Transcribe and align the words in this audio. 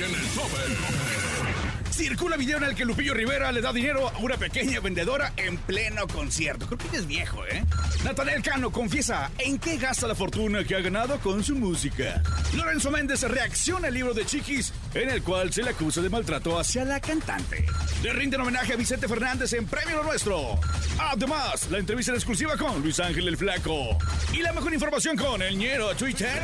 En 0.00 0.14
el 0.14 0.26
tope. 0.34 1.90
Circula 1.90 2.38
video 2.38 2.56
en 2.56 2.64
el 2.64 2.74
que 2.74 2.86
Lupillo 2.86 3.12
Rivera 3.12 3.52
le 3.52 3.60
da 3.60 3.70
dinero 3.70 4.08
a 4.08 4.16
una 4.20 4.38
pequeña 4.38 4.80
vendedora 4.80 5.34
en 5.36 5.58
pleno 5.58 6.06
concierto. 6.06 6.66
Creo 6.66 6.78
es 6.94 7.06
viejo, 7.06 7.44
¿eh? 7.44 7.62
Natanael 8.02 8.42
Cano 8.42 8.72
confiesa 8.72 9.30
en 9.36 9.58
qué 9.58 9.76
gasta 9.76 10.08
la 10.08 10.14
fortuna 10.14 10.64
que 10.64 10.74
ha 10.74 10.80
ganado 10.80 11.20
con 11.20 11.44
su 11.44 11.54
música. 11.54 12.22
Lorenzo 12.54 12.90
Méndez 12.90 13.22
reacciona 13.24 13.88
al 13.88 13.94
libro 13.94 14.14
de 14.14 14.24
Chiquis, 14.24 14.72
en 14.94 15.10
el 15.10 15.22
cual 15.22 15.52
se 15.52 15.62
le 15.62 15.70
acusa 15.70 16.00
de 16.00 16.08
maltrato 16.08 16.58
hacia 16.58 16.86
la 16.86 16.98
cantante. 16.98 17.66
Le 18.02 18.14
rinden 18.14 18.40
homenaje 18.40 18.72
a 18.72 18.76
Vicente 18.76 19.06
Fernández 19.06 19.52
en 19.52 19.66
Premio 19.66 19.96
Lo 19.98 20.04
Nuestro. 20.04 20.58
Además, 20.98 21.68
la 21.70 21.76
entrevista 21.76 22.12
en 22.12 22.16
exclusiva 22.16 22.56
con 22.56 22.80
Luis 22.80 22.98
Ángel 23.00 23.28
el 23.28 23.36
Flaco. 23.36 23.98
Y 24.32 24.38
la 24.38 24.54
mejor 24.54 24.72
información 24.72 25.18
con 25.18 25.42
el 25.42 25.58
ñero 25.58 25.94
Twitter. 25.94 26.40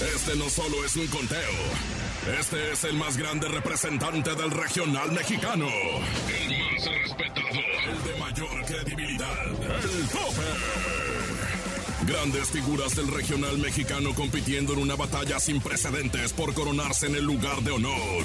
Este 0.00 0.36
no 0.36 0.48
solo 0.48 0.84
es 0.84 0.94
un 0.94 1.08
conteo. 1.08 1.38
Este 2.38 2.72
es 2.72 2.84
el 2.84 2.94
más 2.94 3.16
grande 3.16 3.48
representante 3.48 4.32
del 4.36 4.50
regional 4.52 5.10
mexicano. 5.10 5.66
El 5.66 6.58
más 6.62 6.84
respetado. 6.86 7.48
El 7.90 8.12
de 8.12 8.20
mayor 8.20 8.64
credibilidad. 8.64 9.46
El 9.48 10.08
tope. 10.08 10.46
Grandes 12.06 12.48
figuras 12.50 12.94
del 12.94 13.08
regional 13.08 13.58
mexicano 13.58 14.14
compitiendo 14.14 14.72
en 14.74 14.78
una 14.78 14.94
batalla 14.94 15.40
sin 15.40 15.60
precedentes 15.60 16.32
por 16.32 16.54
coronarse 16.54 17.06
en 17.06 17.16
el 17.16 17.24
lugar 17.24 17.60
de 17.62 17.72
honor. 17.72 18.24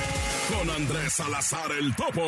Con 0.51 0.69
Andrés 0.69 1.13
Salazar 1.13 1.71
el 1.71 1.95
Topo. 1.95 2.21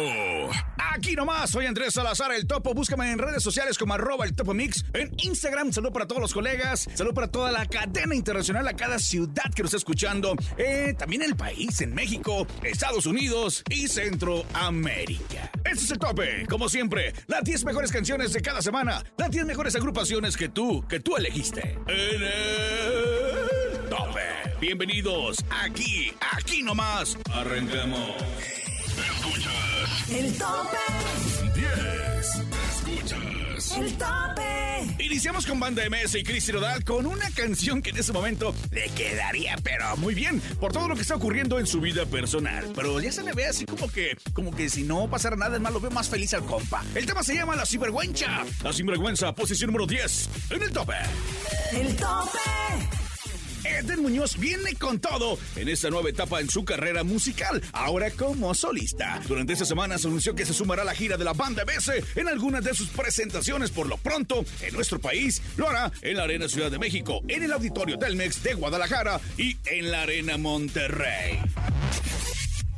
Aquí 0.94 1.14
nomás, 1.14 1.50
soy 1.50 1.66
Andrés 1.66 1.94
Salazar 1.94 2.32
el 2.32 2.48
Topo. 2.48 2.74
Búscame 2.74 3.12
en 3.12 3.18
redes 3.18 3.44
sociales 3.44 3.78
como 3.78 3.94
arroba 3.94 4.26
el 4.26 4.34
Topo 4.34 4.54
Mix. 4.54 4.86
En 4.94 5.14
Instagram, 5.18 5.74
saludo 5.74 5.92
para 5.92 6.08
todos 6.08 6.22
los 6.22 6.34
colegas. 6.34 6.88
Saludo 6.94 7.14
para 7.14 7.28
toda 7.28 7.52
la 7.52 7.66
cadena 7.66 8.16
internacional, 8.16 8.66
a 8.68 8.76
cada 8.76 8.98
ciudad 9.00 9.52
que 9.54 9.64
nos 9.64 9.70
está 9.74 9.78
escuchando. 9.78 10.36
Eh, 10.58 10.96
también 10.98 11.22
el 11.22 11.36
país, 11.36 11.82
en 11.82 11.94
México, 11.94 12.48
Estados 12.64 13.06
Unidos 13.06 13.64
y 13.70 13.90
Centroamérica. 13.90 15.52
Este 15.66 15.84
es 15.84 15.92
el 15.92 16.00
tope, 16.00 16.46
como 16.48 16.70
siempre. 16.70 17.14
Las 17.28 17.44
10 17.44 17.66
mejores 17.66 17.92
canciones 17.92 18.32
de 18.32 18.42
cada 18.42 18.62
semana. 18.62 19.04
Las 19.18 19.32
10 19.32 19.46
mejores 19.46 19.76
agrupaciones 19.76 20.38
que 20.38 20.48
tú, 20.48 20.88
que 20.88 21.02
tú 21.02 21.18
elegiste. 21.18 21.78
En 21.88 22.22
el 22.24 23.90
tope. 23.90 24.33
Bienvenidos 24.64 25.44
aquí, 25.50 26.14
aquí 26.38 26.64
nomás. 26.64 27.18
Arrancamos. 27.34 28.12
Escuchas 28.96 30.10
El 30.10 30.38
tope, 30.38 30.78
10. 31.54 31.68
Escuchas 32.70 33.78
el 33.78 33.94
tope. 33.98 35.04
Iniciamos 35.04 35.46
con 35.46 35.60
Banda 35.60 35.84
MS 35.90 36.16
y 36.16 36.24
Cristi 36.24 36.54
Rodal 36.54 36.86
con 36.86 37.06
una 37.06 37.30
canción 37.32 37.82
que 37.82 37.90
en 37.90 37.98
ese 37.98 38.14
momento 38.14 38.56
le 38.72 38.88
quedaría 38.92 39.58
pero 39.62 39.98
muy 39.98 40.16
bien 40.16 40.40
por 40.62 40.72
todo 40.72 40.88
lo 40.88 40.96
que 40.96 41.02
está 41.02 41.16
ocurriendo 41.16 41.60
en 41.60 41.68
su 41.68 41.82
vida 41.82 42.06
personal. 42.06 42.72
Pero 42.74 43.02
ya 43.02 43.12
se 43.12 43.22
le 43.22 43.34
ve 43.34 43.48
así 43.48 43.66
como 43.66 43.92
que, 43.92 44.16
como 44.32 44.56
que 44.56 44.70
si 44.70 44.84
no 44.84 45.10
pasara 45.10 45.36
nada 45.36 45.60
más 45.60 45.74
lo 45.74 45.82
veo 45.82 45.92
más 45.92 46.08
feliz 46.08 46.34
al 46.36 46.46
compa. 46.46 46.86
El 46.96 47.06
tema 47.06 47.22
se 47.22 47.36
llama 47.36 47.58
La 47.58 47.66
Sinvergüenza. 47.66 48.46
La 48.64 48.72
Sinvergüenza, 48.72 49.36
posición 49.36 49.72
número 49.74 49.88
10 49.88 50.30
en 50.52 50.64
el 50.64 50.72
tope. 50.72 50.96
El 51.74 51.94
tope. 51.98 53.03
Eden 53.80 54.02
Muñoz 54.02 54.38
viene 54.38 54.76
con 54.76 55.00
todo 55.00 55.38
en 55.56 55.70
esta 55.70 55.90
nueva 55.90 56.10
etapa 56.10 56.40
en 56.40 56.50
su 56.50 56.64
carrera 56.66 57.04
musical, 57.04 57.62
ahora 57.72 58.12
como 58.12 58.54
solista. 58.54 59.22
Durante 59.28 59.54
esta 59.54 59.66
semana 59.66 59.98
se 59.98 60.08
anunció 60.08 60.36
que 60.36 60.46
se 60.46 60.54
sumará 60.54 60.84
a 60.84 60.86
la 60.86 60.96
gira 60.96 61.18
de 61.18 61.24
la 61.24 61.34
banda 61.34 61.64
BS 61.64 62.04
en 62.16 62.28
algunas 62.28 62.64
de 62.64 62.74
sus 62.74 62.90
presentaciones. 62.90 63.72
Por 63.72 63.88
lo 63.88 63.98
pronto, 63.98 64.46
en 64.62 64.74
nuestro 64.74 65.00
país, 65.00 65.42
lo 65.58 65.70
hará 65.70 65.92
en 66.02 66.18
la 66.18 66.24
Arena 66.24 66.48
Ciudad 66.48 66.72
de 66.72 66.80
México, 66.80 67.22
en 67.28 67.44
el 67.44 67.52
Auditorio 67.52 67.98
Telmex 67.98 68.44
de 68.44 68.54
Guadalajara 68.54 69.20
y 69.38 69.58
en 69.66 69.92
la 69.92 70.04
Arena 70.04 70.38
Monterrey. 70.38 71.40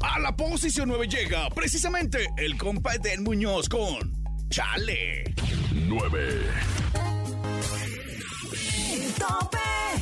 A 0.01 0.19
la 0.19 0.35
posición 0.35 0.89
9 0.89 1.07
llega 1.07 1.49
precisamente 1.49 2.27
el 2.37 2.57
compa 2.57 2.95
Eden 2.95 3.23
Muñoz 3.23 3.69
con 3.69 4.13
Chale. 4.49 5.33
9. 5.73 6.84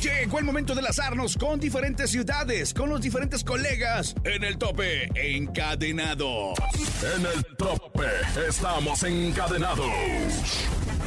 Llegó 0.04 0.38
el 0.38 0.44
momento 0.44 0.74
de 0.74 0.82
lazarnos 0.82 1.34
con 1.34 1.58
diferentes 1.58 2.10
ciudades, 2.10 2.74
con 2.74 2.90
los 2.90 3.00
diferentes 3.00 3.42
colegas 3.42 4.14
en 4.24 4.44
el 4.44 4.58
tope 4.58 5.08
encadenados. 5.14 6.58
En 7.16 7.24
el 7.24 7.42
tope 7.56 8.04
estamos 8.46 9.02
encadenados. 9.02 9.86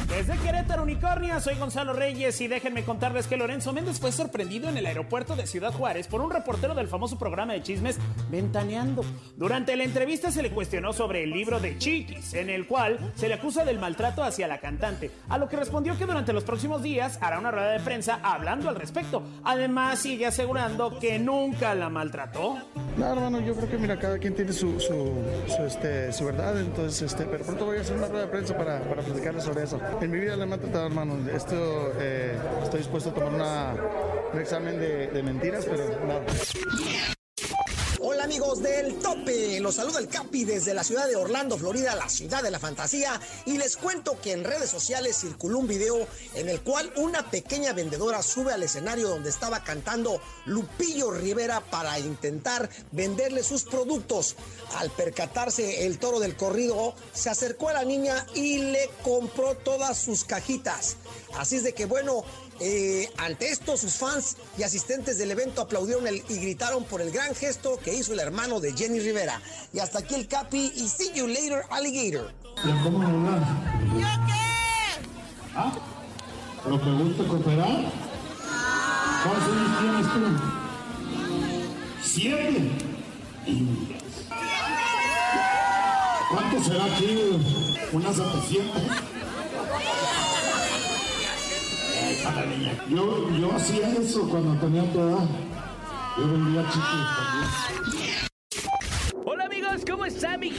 Desde 0.08 0.38
Querétaro 0.38 0.84
Unicornia, 0.84 1.38
soy 1.38 1.56
Gonzalo 1.56 1.92
Reyes 1.92 2.40
y 2.40 2.48
déjenme 2.48 2.82
contarles 2.82 3.26
que 3.26 3.36
Lorenzo 3.36 3.74
Méndez 3.74 4.00
fue 4.00 4.10
sorprendido 4.10 4.70
en 4.70 4.78
el 4.78 4.86
aeropuerto 4.86 5.36
de 5.36 5.46
Ciudad 5.46 5.70
Juárez 5.70 6.08
por 6.08 6.22
un 6.22 6.30
reportero 6.30 6.74
del 6.74 6.88
famoso 6.88 7.18
programa 7.18 7.52
de 7.52 7.62
chismes 7.62 7.98
Ventaneando. 8.30 9.04
Durante 9.36 9.76
la 9.76 9.84
entrevista 9.84 10.32
se 10.32 10.42
le 10.42 10.50
cuestionó 10.50 10.94
sobre 10.94 11.24
el 11.24 11.30
libro 11.30 11.60
de 11.60 11.76
Chiquis, 11.76 12.32
en 12.32 12.48
el 12.48 12.66
cual 12.66 13.12
se 13.16 13.28
le 13.28 13.34
acusa 13.34 13.66
del 13.66 13.78
maltrato 13.78 14.22
hacia 14.22 14.48
la 14.48 14.60
cantante, 14.60 15.10
a 15.28 15.36
lo 15.36 15.46
que 15.46 15.56
respondió 15.56 15.96
que 15.98 16.06
durante 16.06 16.32
los 16.32 16.42
próximos 16.42 16.82
días 16.82 17.18
hará 17.20 17.38
una 17.38 17.50
rueda 17.50 17.72
de 17.72 17.80
prensa 17.80 18.18
hablando 18.22 18.70
al 18.70 18.76
respecto. 18.76 19.22
Además, 19.44 19.98
sigue 19.98 20.24
asegurando 20.24 20.98
que 20.98 21.18
nunca 21.18 21.74
la 21.74 21.90
maltrató. 21.90 22.56
No, 22.96 23.12
hermano, 23.12 23.40
yo 23.40 23.54
creo 23.54 23.68
que 23.68 23.78
mira, 23.78 23.98
cada 23.98 24.18
quien 24.18 24.34
tiene 24.34 24.52
su, 24.52 24.80
su, 24.80 25.14
este, 25.64 26.12
su 26.12 26.24
verdad, 26.24 26.58
entonces, 26.58 27.02
este, 27.02 27.24
pero 27.26 27.44
pronto 27.44 27.66
voy 27.66 27.76
a 27.76 27.82
hacer 27.82 27.96
una 27.96 28.08
rueda 28.08 28.24
de 28.24 28.30
prensa 28.30 28.56
para, 28.56 28.80
para 28.80 29.02
platicarles 29.02 29.44
sobre 29.44 29.64
eso. 29.64 29.78
En 30.00 30.10
mi 30.10 30.20
vida 30.20 30.36
le 30.36 30.44
he 30.44 30.46
maltratado, 30.46 30.86
hermano. 30.86 31.16
Esto, 31.34 31.92
eh, 32.00 32.38
estoy 32.62 32.78
dispuesto 32.78 33.10
a 33.10 33.14
tomar 33.14 33.34
una, 33.34 33.74
un 34.32 34.40
examen 34.40 34.78
de, 34.78 35.08
de 35.08 35.22
mentiras, 35.22 35.66
pero 35.68 35.84
nada. 36.06 37.17
Amigos 38.28 38.60
del 38.60 38.98
tope, 38.98 39.58
los 39.58 39.76
saluda 39.76 40.00
el 40.00 40.06
Capi 40.06 40.44
desde 40.44 40.74
la 40.74 40.84
ciudad 40.84 41.08
de 41.08 41.16
Orlando, 41.16 41.56
Florida, 41.56 41.96
la 41.96 42.10
ciudad 42.10 42.42
de 42.42 42.50
la 42.50 42.58
fantasía 42.58 43.18
y 43.46 43.56
les 43.56 43.78
cuento 43.78 44.20
que 44.20 44.32
en 44.32 44.44
redes 44.44 44.68
sociales 44.68 45.16
circuló 45.16 45.60
un 45.60 45.66
video 45.66 46.06
en 46.34 46.50
el 46.50 46.60
cual 46.60 46.92
una 46.96 47.30
pequeña 47.30 47.72
vendedora 47.72 48.22
sube 48.22 48.52
al 48.52 48.62
escenario 48.62 49.08
donde 49.08 49.30
estaba 49.30 49.64
cantando 49.64 50.20
Lupillo 50.44 51.10
Rivera 51.10 51.62
para 51.70 51.98
intentar 51.98 52.68
venderle 52.92 53.42
sus 53.42 53.62
productos. 53.62 54.36
Al 54.76 54.90
percatarse 54.90 55.86
el 55.86 55.98
toro 55.98 56.20
del 56.20 56.36
corrido, 56.36 56.94
se 57.14 57.30
acercó 57.30 57.70
a 57.70 57.72
la 57.72 57.84
niña 57.84 58.26
y 58.34 58.58
le 58.58 58.90
compró 59.02 59.54
todas 59.54 59.96
sus 59.96 60.24
cajitas. 60.24 60.96
Así 61.38 61.56
es 61.56 61.62
de 61.62 61.72
que 61.72 61.86
bueno, 61.86 62.24
eh, 62.60 63.10
ante 63.18 63.50
esto, 63.50 63.76
sus 63.76 63.94
fans 63.94 64.36
y 64.56 64.62
asistentes 64.62 65.18
del 65.18 65.30
evento 65.30 65.62
aplaudieron 65.62 66.06
el- 66.06 66.22
y 66.28 66.38
gritaron 66.38 66.84
por 66.84 67.00
el 67.00 67.10
gran 67.10 67.34
gesto 67.34 67.78
que 67.82 67.94
hizo 67.94 68.12
el 68.12 68.20
hermano 68.20 68.60
de 68.60 68.72
Jenny 68.72 69.00
Rivera. 69.00 69.40
Y 69.72 69.78
hasta 69.78 70.00
aquí 70.00 70.14
el 70.14 70.26
Capi 70.28 70.72
y 70.76 70.88
see 70.88 71.12
you 71.14 71.26
later, 71.26 71.62
alligator. 71.70 72.32
¿Cómo 72.82 73.02
hablar? 73.06 73.42
¿Ah? 75.54 75.72
¿Lo 76.68 76.80
que 76.80 76.90
gusta 76.90 77.24
cooperar? 77.24 77.92
¿Cuántos 79.24 79.48
años 79.52 79.80
tienes 79.80 80.06
tú? 80.12 80.20
¿Siete? 82.04 82.70
¿Cuánto 86.30 86.62
será 86.64 86.84
aquí? 86.84 87.18
¿Unas 87.92 88.16
700? 88.16 88.82
Échale, 92.28 92.56
niña. 92.58 92.72
Yo, 92.88 93.30
yo 93.30 93.52
hacía 93.54 93.88
eso 93.90 94.28
cuando 94.28 94.54
tenía 94.60 94.82
tu 94.92 95.00
edad. 95.00 95.26
Yo 96.18 96.28
vendía 96.28 96.62
chicles 96.68 97.06
también. 97.16 97.48
Hola 99.24 99.44
amigos, 99.44 99.82
¿cómo 99.88 100.04
está 100.04 100.36
mi 100.36 100.50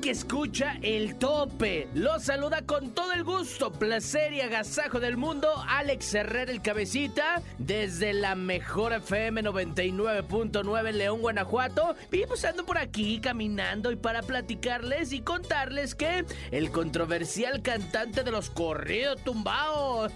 que 0.00 0.10
escucha 0.10 0.78
el 0.82 1.16
tope? 1.16 1.88
Los 1.92 2.24
saluda 2.24 2.62
con 2.62 2.90
todo 2.90 3.12
el 3.12 3.24
gusto, 3.24 3.72
placer 3.72 4.32
y 4.32 4.40
agasajo 4.40 5.00
del 5.00 5.16
mundo 5.16 5.48
Alex 5.68 6.14
Herrera 6.14 6.52
el 6.52 6.62
Cabecita 6.62 7.42
desde 7.58 8.12
la 8.12 8.36
mejor 8.36 8.92
FM 8.92 9.42
99.9 9.42 10.88
en 10.88 10.98
León, 10.98 11.20
Guanajuato. 11.20 11.96
Y 12.12 12.26
pues 12.26 12.44
ando 12.44 12.64
por 12.64 12.78
aquí 12.78 13.20
caminando 13.20 13.90
y 13.90 13.96
para 13.96 14.22
platicarles 14.22 15.12
y 15.12 15.20
contarles 15.20 15.94
que 15.94 16.24
el 16.52 16.70
controversial 16.70 17.62
cantante 17.62 18.22
de 18.22 18.30
los 18.30 18.50
corridos 18.50 19.22
tumbados, 19.24 20.12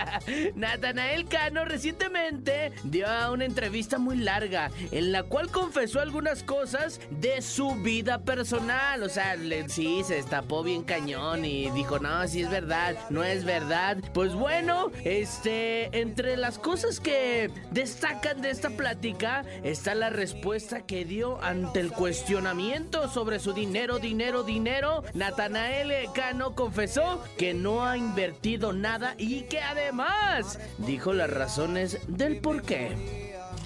Natanael 0.54 1.26
Cano, 1.26 1.64
recientemente 1.66 2.72
dio 2.84 3.06
una 3.32 3.44
entrevista 3.44 3.98
muy 3.98 4.16
larga 4.16 4.70
en 4.90 5.12
la 5.12 5.24
cual 5.24 5.50
confesó 5.50 6.00
algunas 6.00 6.42
cosas 6.42 7.00
de 7.10 7.42
su 7.42 7.74
vida 7.76 8.18
personal. 8.22 8.93
O 9.02 9.08
sea, 9.08 9.36
sí, 9.68 10.02
se 10.04 10.14
destapó 10.14 10.62
bien 10.62 10.82
cañón 10.82 11.44
y 11.44 11.70
dijo, 11.70 11.98
no, 11.98 12.26
sí 12.28 12.42
es 12.42 12.50
verdad, 12.50 12.96
no 13.10 13.24
es 13.24 13.44
verdad. 13.44 13.98
Pues 14.12 14.34
bueno, 14.34 14.90
este, 15.04 15.98
entre 15.98 16.36
las 16.36 16.58
cosas 16.58 17.00
que 17.00 17.50
destacan 17.70 18.40
de 18.40 18.50
esta 18.50 18.70
plática 18.70 19.44
está 19.62 19.94
la 19.94 20.10
respuesta 20.10 20.86
que 20.86 21.04
dio 21.04 21.42
ante 21.42 21.80
el 21.80 21.92
cuestionamiento 21.92 23.08
sobre 23.08 23.38
su 23.38 23.52
dinero, 23.52 23.98
dinero, 23.98 24.42
dinero. 24.42 25.02
Natanael 25.14 25.92
Cano 26.14 26.54
confesó 26.54 27.22
que 27.36 27.54
no 27.54 27.84
ha 27.84 27.96
invertido 27.96 28.72
nada 28.72 29.14
y 29.18 29.42
que 29.42 29.60
además 29.60 30.58
dijo 30.78 31.12
las 31.12 31.30
razones 31.30 31.98
del 32.06 32.40
por 32.40 32.62
qué. 32.62 32.96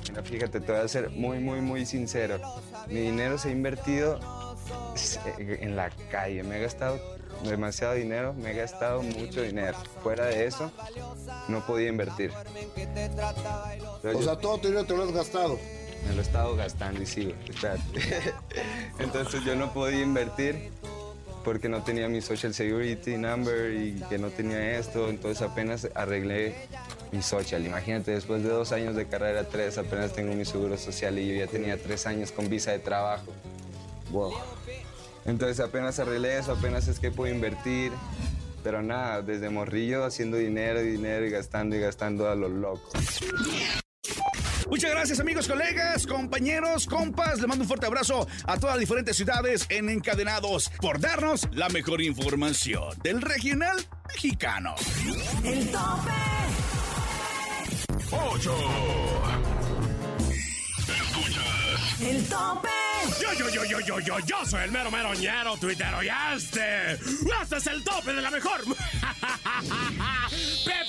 Mira, 0.09 0.23
fíjate, 0.23 0.61
te 0.61 0.73
voy 0.73 0.81
a 0.81 0.89
ser 0.89 1.11
muy, 1.11 1.39
muy, 1.39 1.61
muy 1.61 1.85
sincero. 1.85 2.41
Mi 2.89 3.01
dinero 3.01 3.39
se 3.39 3.49
ha 3.49 3.53
invertido 3.53 4.19
en 5.39 5.77
la 5.77 5.91
calle. 6.11 6.43
Me 6.43 6.59
he 6.59 6.61
gastado 6.61 7.01
demasiado 7.45 7.95
dinero, 7.95 8.35
me 8.35 8.53
he 8.53 8.55
gastado 8.55 9.03
mucho 9.03 9.43
dinero. 9.43 9.77
Fuera 10.03 10.27
de 10.27 10.47
eso, 10.47 10.71
no 11.49 11.65
podía 11.67 11.89
invertir. 11.89 12.33
O 14.03 14.23
sea, 14.23 14.37
todo 14.37 14.59
tu 14.59 14.69
dinero 14.69 14.87
te 14.87 14.97
lo 14.97 15.05
has 15.05 15.13
gastado. 15.13 15.59
Me 16.07 16.15
lo 16.15 16.21
he 16.21 16.25
estado 16.25 16.57
gastando 16.57 17.03
y 17.03 17.07
sigo. 17.07 17.33
espérate. 17.49 17.83
Entonces 18.99 19.45
yo 19.45 19.57
no 19.57 19.73
podía 19.73 20.01
invertir 20.03 20.71
porque 21.45 21.69
no 21.69 21.83
tenía 21.83 22.09
mi 22.09 22.21
social 22.21 22.53
security 22.53 23.17
number 23.17 23.73
y 23.73 24.03
que 24.09 24.19
no 24.19 24.29
tenía 24.29 24.79
esto. 24.79 25.09
Entonces 25.09 25.43
apenas 25.43 25.89
arreglé 25.95 26.55
mi 27.11 27.23
social. 27.23 27.65
Imagínate, 27.65 28.13
después 28.13 28.43
de 28.43 28.51
dos 28.51 28.73
años 28.73 28.95
de 28.95 29.07
carrera, 29.07 29.45
tres, 29.45 29.79
apenas 29.79 30.13
tengo 30.13 30.35
mi 30.35 30.45
seguro 30.45 30.77
social 30.77 31.19
y 31.19 31.29
yo 31.29 31.35
ya 31.35 31.47
tenía 31.47 31.81
tres 31.81 32.07
años 32.07 32.33
con 32.33 32.49
visa 32.49 32.73
de 32.73 32.79
trabajo. 32.81 33.33
Wow. 34.11 34.33
Entonces 35.25 35.61
apenas 35.61 35.99
arreglé 35.99 36.39
eso, 36.39 36.53
apenas 36.53 36.89
es 36.89 36.99
que 36.99 37.11
puedo 37.11 37.33
invertir. 37.33 37.93
Pero 38.63 38.83
nada, 38.83 39.23
desde 39.23 39.51
morrillo 39.51 40.05
haciendo 40.05 40.37
dinero 40.37 40.83
y 40.83 40.91
dinero 40.91 41.27
y 41.27 41.31
gastando 41.31 41.77
y 41.77 41.81
gastando 41.81 42.29
a 42.29 42.35
lo 42.35 42.49
loco. 42.49 42.91
Muchas 44.69 44.91
gracias 44.91 45.21
amigos, 45.21 45.49
colegas, 45.49 46.07
compañeros, 46.07 46.87
compas. 46.87 47.41
Le 47.41 47.47
mando 47.47 47.65
un 47.65 47.69
fuerte 47.69 47.87
abrazo 47.87 48.27
a 48.45 48.59
todas 48.59 48.77
las 48.77 48.81
diferentes 48.81 49.17
ciudades 49.17 49.67
en 49.71 49.89
Encadenados 49.89 50.71
por 50.81 51.01
darnos 51.01 51.49
la 51.53 51.71
mejor 51.71 52.03
información 52.03 52.99
del 53.03 53.23
regional 53.23 53.79
mexicano. 54.09 54.75
El 55.43 55.71
tope. 55.71 56.11
8. 58.11 58.57
Escuchas. 60.87 62.01
El 62.03 62.25
tope. 62.27 62.78
Yo, 63.21 63.33
yo, 63.33 63.49
yo, 63.49 63.65
yo, 63.65 63.81
yo, 63.81 64.01
yo, 64.01 64.19
yo 64.21 64.47
soy 64.47 64.63
el 64.65 64.71
mero 64.71 64.91
meroñero 64.91 65.57
tuitero 65.57 66.03
y 66.03 66.09
este, 66.35 66.93
este 66.93 67.57
es 67.57 67.67
el 67.67 67.83
tope 67.83 68.13
de 68.13 68.23
la 68.23 68.31
mejor. 68.31 68.65
Pepe 70.65 70.88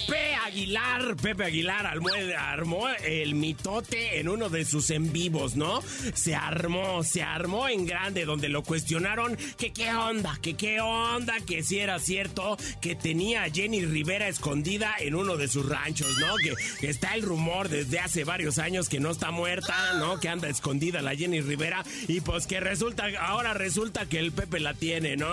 Aguilar, 0.49 1.15
Pepe 1.15 1.43
Aguilar 1.43 1.85
armó, 1.85 2.87
el 3.03 3.35
mitote 3.35 4.19
en 4.19 4.29
uno 4.29 4.49
de 4.49 4.65
sus 4.65 4.89
en 4.89 5.11
vivos, 5.11 5.55
¿no? 5.55 5.81
Se 6.13 6.35
armó, 6.35 7.03
se 7.03 7.21
armó 7.21 7.67
en 7.67 7.85
grande 7.85 8.25
donde 8.25 8.49
lo 8.49 8.63
cuestionaron 8.63 9.37
que 9.57 9.71
qué 9.71 9.93
onda, 9.93 10.37
que 10.41 10.55
qué 10.55 10.81
onda, 10.81 11.35
que 11.45 11.63
si 11.63 11.79
era 11.79 11.99
cierto 11.99 12.57
que 12.81 12.95
tenía 12.95 13.43
a 13.43 13.49
Jenny 13.49 13.85
Rivera 13.85 14.27
escondida 14.27 14.95
en 14.99 15.15
uno 15.15 15.37
de 15.37 15.47
sus 15.47 15.67
ranchos, 15.67 16.17
¿no? 16.19 16.35
Que, 16.37 16.89
está 16.89 17.13
el 17.13 17.21
rumor 17.21 17.69
desde 17.69 17.99
hace 17.99 18.23
varios 18.23 18.57
años 18.57 18.89
que 18.89 18.99
no 18.99 19.11
está 19.11 19.31
muerta, 19.31 19.93
¿no? 19.99 20.19
Que 20.19 20.29
anda 20.29 20.49
escondida 20.49 21.01
la 21.01 21.15
Jenny 21.15 21.41
Rivera 21.41 21.83
y 22.07 22.21
pues 22.21 22.47
que 22.47 22.59
resulta, 22.59 23.05
ahora 23.19 23.53
resulta 23.53 24.07
que 24.07 24.19
el 24.19 24.31
Pepe 24.31 24.59
la 24.59 24.73
tiene, 24.73 25.15
¿no? 25.15 25.29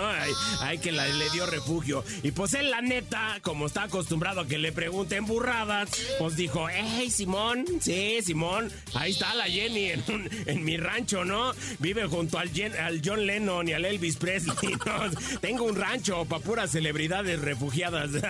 Hay, 0.61 0.77
que 0.77 0.91
le 0.91 1.29
dio 1.33 1.47
refugio. 1.47 2.03
Y 2.21 2.31
pues 2.31 2.53
él, 2.53 2.69
la 2.69 2.81
neta, 2.81 3.39
como 3.41 3.65
está 3.65 3.83
acostumbrado 3.83 4.41
a 4.41 4.47
que 4.47 4.57
le 4.57 4.66
pregunten 4.71 5.25
burradas, 5.25 5.89
pues 6.19 6.35
dijo, 6.35 6.67
hey, 6.69 7.09
Simón, 7.09 7.65
sí, 7.81 8.19
Simón, 8.23 8.71
ahí 8.93 9.11
está 9.11 9.33
la 9.35 9.45
Jenny 9.45 9.91
en, 9.91 10.03
un- 10.07 10.63
mi 10.65 10.77
rancho, 10.77 11.23
¿no? 11.25 11.53
Vive 11.79 12.05
junto 12.07 12.37
al, 12.39 12.49
al 12.79 13.01
John 13.03 13.25
Lennon 13.25 13.67
y 13.67 13.73
al 13.73 13.85
Elvis 13.85 14.17
Presley, 14.17 14.73
¿no? 14.85 15.39
Tengo 15.41 15.63
un 15.65 15.75
rancho 15.75 16.25
para 16.25 16.43
puras 16.43 16.71
celebridades 16.71 17.39
refugiadas. 17.39 18.11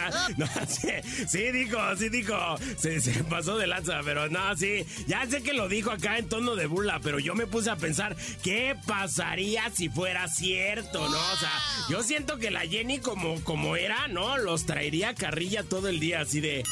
Sí, 1.27 1.51
dijo, 1.51 1.77
sí, 1.97 2.09
dijo. 2.09 2.35
Se, 2.77 2.99
se 3.01 3.23
pasó 3.23 3.57
de 3.57 3.67
lanza, 3.67 3.99
pero 4.03 4.29
no, 4.29 4.55
sí. 4.55 4.85
Ya 5.07 5.25
sé 5.27 5.41
que 5.41 5.53
lo 5.53 5.67
dijo 5.67 5.91
acá 5.91 6.17
en 6.17 6.27
tono 6.29 6.55
de 6.55 6.65
burla, 6.67 6.99
pero 7.01 7.19
yo 7.19 7.35
me 7.35 7.47
puse 7.47 7.69
a 7.69 7.75
pensar, 7.75 8.15
¿qué 8.43 8.75
pasaría 8.85 9.69
si 9.73 9.89
fuera 9.89 10.27
cierto, 10.27 10.99
no? 11.09 11.17
O 11.17 11.37
sea, 11.37 11.51
yo 11.89 12.03
siento 12.03 12.37
que 12.37 12.51
la 12.51 12.61
Jenny 12.61 12.99
como, 12.99 13.41
como 13.43 13.75
era, 13.75 14.07
¿no? 14.07 14.37
Los 14.37 14.65
traería 14.65 15.13
carrilla 15.15 15.63
todo 15.63 15.87
el 15.87 15.99
día, 15.99 16.25
así 16.27 16.41
de... 16.41 16.57
¡Ey, 16.57 16.63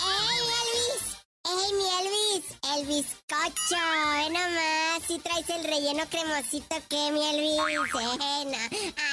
Elvis! 0.59 1.15
¡Ey, 1.45 1.73
mi 1.75 1.85
Elvis! 2.01 2.45
El 2.75 2.85
bizcocho, 2.87 3.81
¿eh, 4.17 4.29
nomás? 4.29 5.01
Si 5.07 5.17
traes 5.19 5.49
el 5.49 5.63
relleno 5.63 6.03
cremosito, 6.09 6.75
¿qué, 6.89 7.09
mi 7.13 7.25
Elvis? 7.25 7.61
Eh, 7.61 8.45
no. 8.47 8.57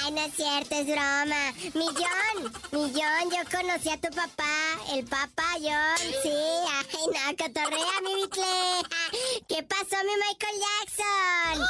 Ay, 0.01 0.11
no 0.11 0.21
es 0.21 0.33
cierto, 0.35 0.75
es 0.75 0.85
broma. 0.85 1.53
Mi 1.75 1.85
John, 1.85 2.51
mi 2.73 2.91
John, 2.91 3.31
yo 3.31 3.57
conocí 3.57 3.89
a 3.89 3.97
tu 4.01 4.09
papá, 4.13 4.53
el 4.91 5.05
papá 5.05 5.47
John, 5.61 6.11
sí. 6.21 6.33
Ay, 6.33 7.05
no, 7.07 7.37
cotorrea, 7.37 8.01
mi 8.01 8.15
bitle. 8.15 9.43
¿Qué 9.47 9.63
pasó, 9.63 9.95
mi 10.03 10.13
Michael 10.27 10.59
Jackson? 10.59 11.65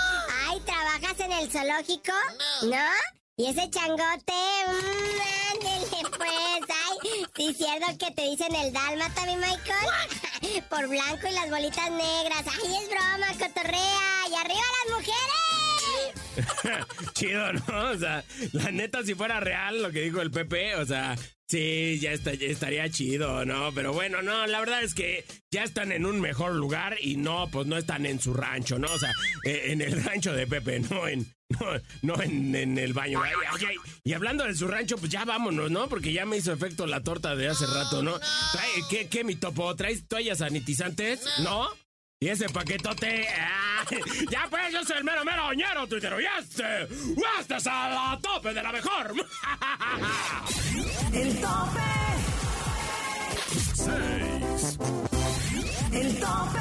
Ay, 0.47 0.59
¿trabajas 0.61 1.19
en 1.19 1.31
el 1.31 1.51
zoológico? 1.51 2.13
¿No? 2.63 2.87
¿Y 3.37 3.49
ese 3.49 3.69
changote? 3.69 4.33
Mm, 4.67 5.21
ándele, 5.51 6.09
pues. 6.17 6.52
Sí 7.35 7.51
cierto 7.55 7.87
que 7.97 8.11
te 8.11 8.21
dicen 8.29 8.53
el 8.53 8.71
dálmata, 8.71 9.25
mi 9.25 9.35
Michael. 9.35 10.63
Por 10.69 10.87
blanco 10.87 11.27
y 11.27 11.31
las 11.31 11.49
bolitas 11.49 11.89
negras. 11.89 12.43
Ay, 12.45 12.75
es 12.75 12.89
broma, 12.89 13.27
cotorrea. 13.39 14.27
¡Y 14.29 14.35
arriba 14.35 14.61
las 14.85 14.97
mujeres! 14.97 15.52
Chido, 17.13 17.53
¿no? 17.53 17.89
O 17.91 17.97
sea, 17.97 18.23
la 18.53 18.71
neta, 18.71 19.03
si 19.03 19.13
fuera 19.15 19.39
real 19.39 19.81
lo 19.81 19.91
que 19.91 20.01
dijo 20.01 20.21
el 20.21 20.31
Pepe, 20.31 20.75
o 20.75 20.85
sea, 20.85 21.15
sí, 21.47 21.99
ya, 22.01 22.11
está, 22.11 22.33
ya 22.33 22.47
estaría 22.47 22.89
chido, 22.89 23.45
¿no? 23.45 23.71
Pero 23.73 23.93
bueno, 23.93 24.21
no, 24.21 24.45
la 24.47 24.59
verdad 24.59 24.83
es 24.83 24.93
que 24.93 25.25
ya 25.51 25.63
están 25.63 25.91
en 25.91 26.05
un 26.05 26.19
mejor 26.21 26.53
lugar 26.53 26.97
y 27.01 27.17
no, 27.17 27.49
pues 27.51 27.67
no 27.67 27.77
están 27.77 28.05
en 28.05 28.19
su 28.19 28.33
rancho, 28.33 28.79
¿no? 28.79 28.91
O 28.91 28.99
sea, 28.99 29.11
eh, 29.45 29.63
en 29.67 29.81
el 29.81 30.03
rancho 30.03 30.33
de 30.33 30.47
Pepe, 30.47 30.79
no 30.79 31.07
en. 31.07 31.27
No, 31.59 31.67
no 32.15 32.23
en, 32.23 32.55
en 32.55 32.77
el 32.79 32.93
baño. 32.93 33.21
Ay, 33.21 33.31
ay, 33.51 33.65
ay. 33.69 33.75
Y 34.03 34.13
hablando 34.13 34.43
de 34.43 34.55
su 34.55 34.67
rancho, 34.67 34.97
pues 34.97 35.11
ya 35.11 35.23
vámonos, 35.23 35.69
¿no? 35.69 35.87
Porque 35.87 36.11
ya 36.11 36.25
me 36.25 36.37
hizo 36.37 36.51
efecto 36.51 36.87
la 36.87 37.03
torta 37.03 37.35
de 37.35 37.47
hace 37.47 37.67
rato, 37.67 38.01
¿no? 38.01 38.19
Trae- 38.19 38.87
¿Qué, 38.89 39.07
qué, 39.07 39.23
mi 39.23 39.35
topo? 39.35 39.75
¿Traes 39.75 40.07
toallas 40.07 40.39
sanitizantes? 40.39 41.21
¿No? 41.43 41.67
Y 42.19 42.29
ese 42.29 42.49
paquetote. 42.49 43.27
¡ah! 43.37 43.72
Ya 44.29 44.47
pues, 44.49 44.71
yo 44.71 44.83
soy 44.83 44.97
el 44.97 45.03
mero 45.03 45.23
mero 45.25 45.47
oñero, 45.47 45.87
tuitero. 45.87 46.19
Y 46.19 46.25
este. 46.39 46.83
Este 47.39 47.55
es 47.55 47.67
a 47.67 47.89
la 47.89 48.19
tope 48.21 48.53
de 48.53 48.63
la 48.63 48.71
mejor. 48.71 49.13
El 51.13 51.39
tope. 51.39 51.79
6. 53.75 54.79
El 55.91 56.19
tope. 56.19 56.59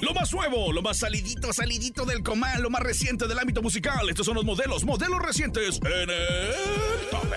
Lo 0.00 0.14
más 0.14 0.32
nuevo, 0.32 0.72
lo 0.72 0.82
más 0.82 0.98
salidito, 0.98 1.52
salidito 1.52 2.04
del 2.04 2.22
comal, 2.22 2.62
lo 2.62 2.70
más 2.70 2.82
reciente 2.82 3.26
del 3.26 3.38
ámbito 3.38 3.62
musical. 3.62 4.08
Estos 4.08 4.26
son 4.26 4.34
los 4.34 4.44
modelos, 4.44 4.84
modelos 4.84 5.20
recientes 5.20 5.80
en 5.82 6.10
el 6.10 6.54
tope. 7.10 7.36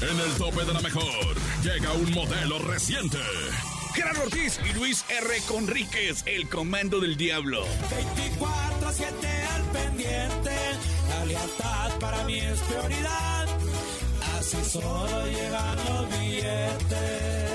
En 0.00 0.20
el 0.20 0.32
tope 0.36 0.64
de 0.64 0.72
la 0.72 0.80
mejor 0.80 1.36
llega 1.62 1.92
un 1.92 2.10
modelo 2.12 2.58
reciente. 2.60 3.18
Gerardo 3.94 4.22
Ortiz 4.22 4.58
y 4.68 4.72
Luis 4.74 5.04
R. 5.08 5.40
Conríquez, 5.46 6.22
el 6.26 6.48
comando 6.48 7.00
del 7.00 7.16
diablo. 7.16 7.64
24-7 7.64 9.04
al 9.54 9.62
pendiente, 9.72 10.56
la 11.08 11.24
lealtad 11.24 11.98
para 11.98 12.24
mí 12.24 12.38
es 12.38 12.58
prioridad. 12.60 13.46
Así 14.38 14.56
solo 14.64 15.26
llegan 15.26 15.76
los 15.76 16.18
billetes. 16.18 17.50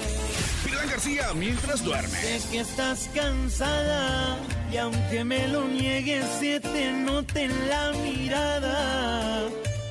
Pirlán 0.64 0.90
García, 0.90 1.34
mientras 1.34 1.84
duerme. 1.84 2.20
Sé 2.20 2.42
que 2.52 2.60
estás 2.60 3.10
cansada 3.14 4.38
y 4.72 4.78
aunque 4.78 5.24
me 5.24 5.48
lo 5.48 5.68
niegues 5.68 6.26
se 6.40 6.60
te 6.60 6.92
nota 6.92 7.42
en 7.42 7.70
la 7.70 7.94
mirada. 7.94 9.44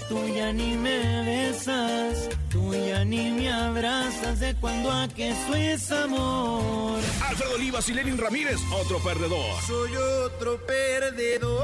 Tú 0.08 0.18
ya 0.34 0.52
ni 0.52 0.76
me 0.76 1.24
besas, 1.24 2.28
ya 2.72 3.04
ni 3.04 3.30
me 3.30 3.52
abrazas 3.52 4.40
de 4.40 4.54
cuando 4.56 4.90
a 4.90 5.08
que 5.08 5.32
amor. 6.04 7.00
Alfredo 7.28 7.54
Olivas 7.54 7.88
y 7.88 7.94
Lenin 7.94 8.18
Ramírez, 8.18 8.58
otro 8.72 8.98
perdedor. 9.02 9.60
Soy 9.66 9.94
otro 9.96 10.58
perdedor 10.66 11.62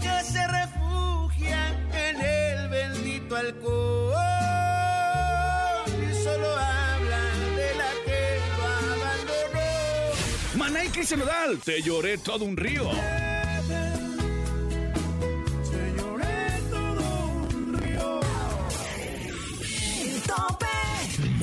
que 0.00 0.24
se 0.24 0.46
refugia 0.46 1.68
en 2.08 2.20
el 2.20 2.68
bendito 2.68 3.36
alcohol 3.36 4.14
y 5.88 6.24
solo 6.24 6.48
habla 6.50 7.22
de 7.56 7.74
la 7.74 7.90
que 8.04 8.38
lo 8.56 8.64
abandonó. 8.94 10.56
Maná 10.56 10.84
y 10.84 10.88
Cristian 10.88 11.20
Nodal, 11.20 11.58
te 11.58 11.82
lloré 11.82 12.18
todo 12.18 12.44
un 12.44 12.56
río. 12.56 12.90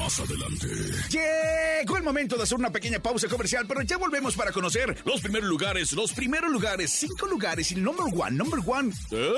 Más 0.09 0.19
adelante. 0.19 0.67
Llegó 1.09 1.97
el 1.97 2.03
momento 2.03 2.35
de 2.35 2.43
hacer 2.43 2.57
una 2.57 2.71
pequeña 2.71 2.99
pausa 2.99 3.27
comercial, 3.27 3.65
pero 3.67 3.83
ya 3.83 3.97
volvemos 3.97 4.35
para 4.35 4.51
conocer 4.51 4.97
los 5.05 5.21
primeros 5.21 5.47
lugares, 5.47 5.91
los 5.91 6.13
primeros 6.13 6.51
lugares, 6.51 6.89
cinco 6.91 7.27
lugares 7.27 7.71
y 7.71 7.75
el 7.75 7.83
number 7.83 8.05
one, 8.11 8.31
number 8.31 8.59
one. 8.65 8.91
¡eh! 9.11 9.33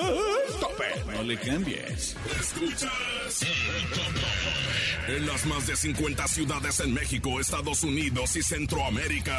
tope. 0.60 1.12
No 1.14 1.24
le 1.24 1.38
cambies. 1.38 2.16
Escuchas 2.40 2.90
en 5.08 5.28
las 5.28 5.46
más 5.46 5.68
de 5.68 5.76
50 5.76 6.28
ciudades 6.28 6.80
en 6.80 6.94
México, 6.94 7.40
Estados 7.40 7.84
Unidos 7.84 8.36
y 8.36 8.44
Centroamérica. 8.44 9.38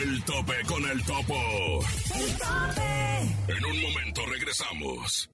El 0.00 0.22
tope 0.22 0.54
con 0.66 0.88
el 0.88 1.02
topo. 1.04 1.80
El 2.14 2.38
tope. 2.38 3.52
En 3.52 3.64
un 3.64 3.82
momento 3.82 4.26
regresamos. 4.26 5.28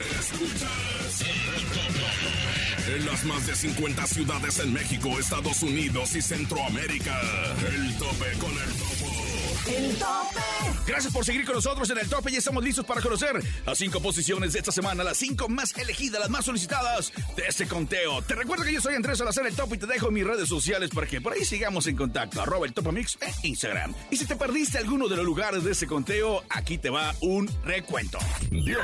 Escuchas 0.00 1.20
el 1.22 1.64
tope. 1.68 2.96
En 2.96 3.06
las 3.06 3.24
más 3.24 3.46
de 3.46 3.54
50 3.56 4.06
ciudades 4.06 4.58
en 4.60 4.72
México, 4.72 5.18
Estados 5.18 5.62
Unidos 5.62 6.14
y 6.14 6.22
Centroamérica. 6.22 7.20
El 7.68 7.96
tope 7.96 8.32
con 8.38 8.52
el 8.52 8.72
topo. 8.74 9.26
El 9.66 9.96
tope. 9.96 10.40
Gracias 10.86 11.12
por 11.12 11.24
seguir 11.24 11.44
con 11.44 11.56
nosotros 11.56 11.90
en 11.90 11.98
el 11.98 12.08
tope 12.08 12.30
y 12.30 12.36
estamos 12.36 12.62
listos 12.62 12.86
para 12.86 13.00
conocer 13.00 13.42
las 13.64 13.76
cinco 13.76 14.00
posiciones 14.00 14.52
de 14.52 14.60
esta 14.60 14.70
semana, 14.70 15.02
las 15.02 15.16
cinco 15.16 15.48
más 15.48 15.76
elegidas, 15.76 16.20
las 16.20 16.30
más 16.30 16.44
solicitadas 16.44 17.12
de 17.34 17.42
este 17.48 17.66
conteo. 17.66 18.22
Te 18.22 18.36
recuerdo 18.36 18.64
que 18.64 18.72
yo 18.72 18.80
soy 18.80 18.94
Andrés 18.94 19.18
Salazar 19.18 19.46
el 19.48 19.56
Topo 19.56 19.74
y 19.74 19.78
te 19.78 19.86
dejo 19.86 20.12
mis 20.12 20.24
redes 20.24 20.48
sociales 20.48 20.90
para 20.94 21.08
que 21.08 21.20
por 21.20 21.32
ahí 21.32 21.44
sigamos 21.44 21.88
en 21.88 21.96
contacto. 21.96 22.40
Arroba 22.40 22.66
el 22.66 22.72
Topamix 22.72 23.18
en 23.20 23.34
Instagram. 23.42 23.94
Y 24.12 24.16
si 24.16 24.26
te 24.26 24.36
perdiste 24.36 24.78
alguno 24.78 25.08
de 25.08 25.16
los 25.16 25.24
lugares 25.24 25.64
de 25.64 25.72
este 25.72 25.88
conteo, 25.88 26.44
aquí 26.50 26.78
te 26.78 26.88
va 26.90 27.12
un 27.20 27.50
recuento. 27.64 28.18
10, 28.50 28.76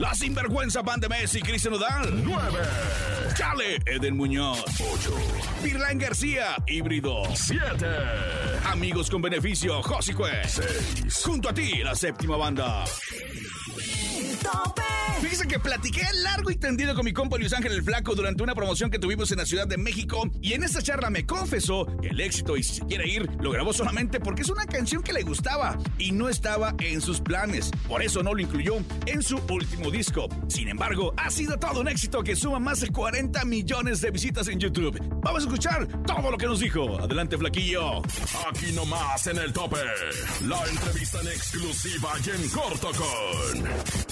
La 0.00 0.14
Sinvergüenza 0.38 0.82
Band 0.82 1.02
de 1.02 1.08
Messi, 1.08 1.40
Cristian 1.40 1.72
Nodal. 1.72 2.22
9, 2.22 2.60
Chale, 3.34 3.78
Eden 3.84 4.16
Muñoz. 4.16 4.62
8, 4.78 5.10
Pirlán 5.64 5.98
García, 5.98 6.54
Híbrido. 6.64 7.24
7, 7.34 7.86
Amigos 8.66 9.10
con 9.10 9.20
beneficio, 9.20 9.82
Josicue. 9.82 10.30
6, 10.46 11.24
Junto 11.24 11.48
a 11.48 11.52
ti, 11.52 11.82
la 11.82 11.96
séptima 11.96 12.36
banda. 12.36 12.84
El 14.16 14.38
tope. 14.38 14.97
Fíjese 15.20 15.48
que 15.48 15.58
platiqué 15.58 16.02
largo 16.22 16.50
y 16.50 16.56
tendido 16.56 16.94
con 16.94 17.04
mi 17.04 17.12
compa 17.12 17.38
Luis 17.38 17.52
Ángel 17.52 17.72
el 17.72 17.82
Flaco 17.82 18.14
durante 18.14 18.42
una 18.42 18.54
promoción 18.54 18.90
que 18.90 18.98
tuvimos 18.98 19.30
en 19.32 19.38
la 19.38 19.46
Ciudad 19.46 19.66
de 19.66 19.76
México 19.76 20.30
y 20.40 20.52
en 20.52 20.62
esta 20.62 20.80
charla 20.80 21.10
me 21.10 21.26
confesó 21.26 21.86
que 22.00 22.08
el 22.08 22.20
éxito 22.20 22.56
y 22.56 22.62
si 22.62 22.76
se 22.76 22.86
quiere 22.86 23.08
ir 23.08 23.28
lo 23.40 23.50
grabó 23.50 23.72
solamente 23.72 24.20
porque 24.20 24.42
es 24.42 24.48
una 24.48 24.64
canción 24.66 25.02
que 25.02 25.12
le 25.12 25.22
gustaba 25.22 25.76
y 25.98 26.12
no 26.12 26.28
estaba 26.28 26.74
en 26.78 27.00
sus 27.00 27.20
planes. 27.20 27.70
Por 27.88 28.02
eso 28.02 28.22
no 28.22 28.32
lo 28.32 28.40
incluyó 28.40 28.76
en 29.06 29.22
su 29.22 29.40
último 29.50 29.90
disco. 29.90 30.28
Sin 30.48 30.68
embargo, 30.68 31.12
ha 31.16 31.30
sido 31.30 31.58
todo 31.58 31.80
un 31.80 31.88
éxito 31.88 32.22
que 32.22 32.36
suma 32.36 32.60
más 32.60 32.80
de 32.80 32.88
40 32.88 33.44
millones 33.44 34.00
de 34.00 34.10
visitas 34.10 34.46
en 34.48 34.60
YouTube. 34.60 34.98
Vamos 35.22 35.42
a 35.42 35.46
escuchar 35.46 35.88
todo 36.04 36.30
lo 36.30 36.38
que 36.38 36.46
nos 36.46 36.60
dijo. 36.60 36.98
Adelante, 36.98 37.36
Flaquillo. 37.36 38.02
Aquí 38.48 38.72
nomás 38.72 39.26
en 39.26 39.38
el 39.38 39.52
tope. 39.52 39.78
La 40.46 40.64
entrevista 40.64 41.20
en 41.20 41.28
exclusiva 41.28 42.12
y 42.24 42.30
en 42.30 42.48
corto 42.50 42.90
con. 42.92 44.07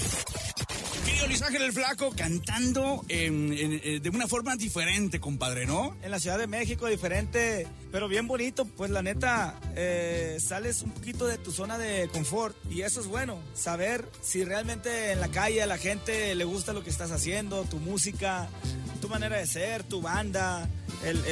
Luis 1.27 1.43
el 1.43 1.73
Flaco 1.73 2.13
cantando 2.17 3.05
eh, 3.09 4.01
de 4.01 4.11
una 4.11 4.29
forma 4.29 4.55
diferente, 4.55 5.19
compadre, 5.19 5.67
¿no? 5.67 5.97
En 6.03 6.11
la 6.13 6.21
Ciudad 6.21 6.39
de 6.39 6.47
México, 6.47 6.87
diferente, 6.87 7.67
pero 7.91 8.07
bien 8.07 8.29
bonito. 8.29 8.65
Pues 8.65 8.91
la 8.91 9.03
neta, 9.03 9.59
eh, 9.75 10.37
sales 10.41 10.83
un 10.83 10.93
poquito 10.93 11.27
de 11.27 11.37
tu 11.39 11.51
zona 11.51 11.79
de 11.79 12.09
confort 12.09 12.57
y 12.71 12.83
eso 12.83 13.01
es 13.01 13.09
bueno. 13.09 13.41
Saber 13.55 14.09
si 14.23 14.45
realmente 14.45 15.13
en 15.13 15.21
la 15.21 15.29
calle 15.29 15.63
a 15.63 15.67
la 15.67 15.79
gente 15.79 16.35
le 16.35 16.45
gusta 16.45 16.73
lo 16.73 16.85
que 16.85 16.91
estás 16.91 17.11
haciendo, 17.11 17.65
tu 17.65 17.79
música, 17.79 18.49
tu 19.01 19.09
manera 19.09 19.37
de 19.37 19.47
ser, 19.47 19.83
tu 19.83 20.01
banda, 20.01 20.69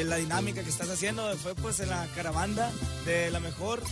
la 0.04 0.16
dinámica 0.16 0.64
que 0.64 0.70
estás 0.70 0.90
haciendo. 0.90 1.36
Fue 1.36 1.54
pues 1.54 1.78
en 1.80 1.90
la 1.90 2.06
caravana 2.14 2.70
de 3.06 3.30
la 3.30 3.38
mejor. 3.38 3.82